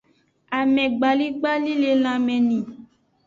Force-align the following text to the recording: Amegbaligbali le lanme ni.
Amegbaligbali 0.59 1.73
le 1.81 1.91
lanme 2.03 2.35
ni. 2.47 2.59